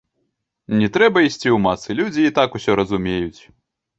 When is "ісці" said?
1.27-1.49